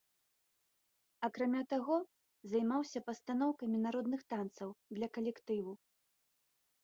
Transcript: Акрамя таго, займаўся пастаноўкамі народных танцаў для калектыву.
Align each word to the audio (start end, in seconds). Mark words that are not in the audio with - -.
Акрамя 1.27 1.61
таго, 1.73 1.97
займаўся 2.53 2.99
пастаноўкамі 3.09 3.77
народных 3.85 4.21
танцаў 4.35 4.69
для 4.99 5.07
калектыву. 5.19 5.71